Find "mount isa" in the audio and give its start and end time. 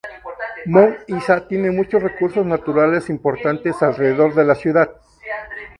0.65-1.47